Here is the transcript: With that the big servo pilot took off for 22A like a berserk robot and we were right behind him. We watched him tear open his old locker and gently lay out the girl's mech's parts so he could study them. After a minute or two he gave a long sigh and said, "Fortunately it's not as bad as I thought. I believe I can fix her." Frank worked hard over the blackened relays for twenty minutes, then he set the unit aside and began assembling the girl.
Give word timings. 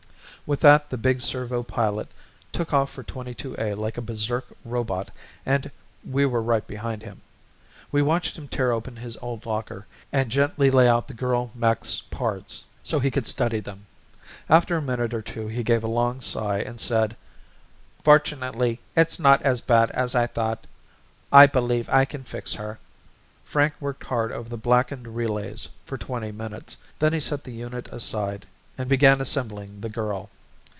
With 0.47 0.59
that 0.61 0.89
the 0.89 0.97
big 0.97 1.21
servo 1.21 1.63
pilot 1.63 2.09
took 2.51 2.73
off 2.73 2.89
for 2.91 3.05
22A 3.05 3.77
like 3.77 3.97
a 3.97 4.01
berserk 4.01 4.47
robot 4.65 5.09
and 5.45 5.71
we 6.03 6.25
were 6.25 6.41
right 6.41 6.65
behind 6.67 7.03
him. 7.03 7.21
We 7.89 8.01
watched 8.01 8.37
him 8.37 8.49
tear 8.49 8.73
open 8.73 8.97
his 8.97 9.15
old 9.21 9.45
locker 9.45 9.85
and 10.11 10.29
gently 10.31 10.69
lay 10.69 10.89
out 10.89 11.07
the 11.07 11.13
girl's 11.13 11.51
mech's 11.55 12.01
parts 12.01 12.65
so 12.83 12.99
he 12.99 13.09
could 13.11 13.27
study 13.27 13.61
them. 13.61 13.85
After 14.49 14.75
a 14.75 14.81
minute 14.81 15.13
or 15.13 15.21
two 15.21 15.47
he 15.47 15.63
gave 15.63 15.85
a 15.85 15.87
long 15.87 16.19
sigh 16.19 16.59
and 16.59 16.81
said, 16.81 17.15
"Fortunately 18.03 18.81
it's 18.97 19.19
not 19.21 19.41
as 19.43 19.61
bad 19.61 19.89
as 19.91 20.15
I 20.15 20.27
thought. 20.27 20.67
I 21.31 21.45
believe 21.47 21.87
I 21.87 22.03
can 22.03 22.23
fix 22.23 22.55
her." 22.55 22.77
Frank 23.45 23.75
worked 23.79 24.03
hard 24.05 24.33
over 24.33 24.49
the 24.49 24.57
blackened 24.57 25.15
relays 25.15 25.69
for 25.85 25.97
twenty 25.99 26.31
minutes, 26.33 26.75
then 26.99 27.13
he 27.13 27.21
set 27.21 27.43
the 27.45 27.53
unit 27.53 27.87
aside 27.93 28.47
and 28.77 28.89
began 28.89 29.21
assembling 29.21 29.81
the 29.81 29.89
girl. 29.89 30.29